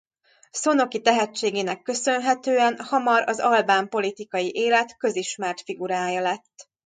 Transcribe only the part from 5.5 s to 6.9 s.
figurája lett.